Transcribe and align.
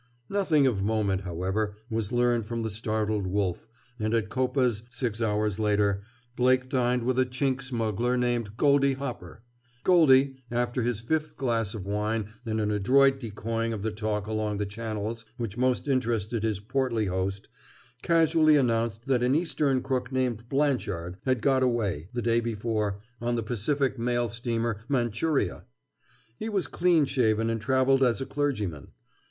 Nothing 0.29 0.65
of 0.65 0.81
moment, 0.81 1.21
however, 1.21 1.75
was 1.91 2.11
learned 2.11 2.47
from 2.47 2.63
the 2.63 2.71
startled 2.71 3.27
Wolf, 3.27 3.67
and 3.99 4.15
at 4.15 4.29
Coppa's 4.29 4.81
six 4.89 5.21
hours 5.21 5.59
later, 5.59 6.01
Blake 6.35 6.67
dined 6.69 7.03
with 7.03 7.19
a 7.19 7.25
Chink 7.27 7.61
smuggler 7.61 8.17
named 8.17 8.57
Goldie 8.57 8.93
Hopper. 8.95 9.43
Goldie, 9.83 10.37
after 10.49 10.81
his 10.81 11.01
fifth 11.01 11.37
glass 11.37 11.75
of 11.75 11.85
wine 11.85 12.33
and 12.47 12.59
an 12.59 12.71
adroit 12.71 13.19
decoying 13.19 13.73
of 13.73 13.83
the 13.83 13.91
talk 13.91 14.25
along 14.25 14.57
the 14.57 14.65
channels 14.65 15.23
which 15.37 15.55
most 15.55 15.87
interested 15.87 16.41
his 16.41 16.59
portly 16.59 17.05
host, 17.05 17.47
casually 18.01 18.55
announced 18.55 19.05
that 19.05 19.21
an 19.21 19.35
Eastern 19.35 19.83
crook 19.83 20.11
named 20.11 20.49
Blanchard 20.49 21.17
had 21.25 21.43
got 21.43 21.61
away, 21.61 22.09
the 22.11 22.23
day 22.23 22.39
before, 22.39 22.99
on 23.21 23.35
the 23.35 23.43
Pacific 23.43 23.99
mail 23.99 24.27
steamer 24.29 24.79
Manchuria. 24.89 25.65
He 26.39 26.49
was 26.49 26.65
clean 26.65 27.05
shaven 27.05 27.51
and 27.51 27.61
traveled 27.61 28.01
as 28.01 28.19
a 28.19 28.25
clergyman. 28.25 28.93